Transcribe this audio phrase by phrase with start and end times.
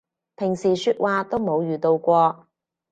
[0.35, 2.47] 平時說話都冇遇到過